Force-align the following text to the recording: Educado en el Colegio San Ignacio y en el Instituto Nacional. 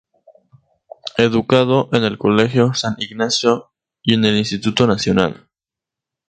Educado 1.19 1.87
en 1.93 2.03
el 2.03 2.17
Colegio 2.17 2.73
San 2.73 2.95
Ignacio 2.97 3.69
y 4.01 4.15
en 4.15 4.25
el 4.25 4.35
Instituto 4.35 4.87
Nacional. 4.87 5.47